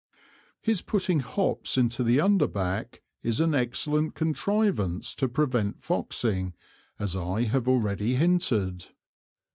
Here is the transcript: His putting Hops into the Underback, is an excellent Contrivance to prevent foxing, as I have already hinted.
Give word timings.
His 0.63 0.81
putting 0.81 1.19
Hops 1.19 1.77
into 1.77 2.03
the 2.03 2.17
Underback, 2.17 3.01
is 3.21 3.39
an 3.39 3.53
excellent 3.53 4.15
Contrivance 4.15 5.13
to 5.13 5.29
prevent 5.29 5.83
foxing, 5.83 6.55
as 6.97 7.15
I 7.15 7.43
have 7.43 7.67
already 7.67 8.15
hinted. 8.15 8.87